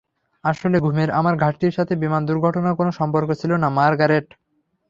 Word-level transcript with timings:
আসলে, 0.43 0.77
ঘুমের 0.79 1.09
আমার 1.11 1.35
ঘাটতির 1.35 1.75
সাথে 1.77 1.93
বিমান 1.95 2.21
দূর্ঘটনার 2.25 2.77
কোনো 2.79 2.91
সম্পর্ক 2.99 3.29
ছিল 3.41 3.51
না, 3.53 3.67
মার্গারেট। 3.71 4.27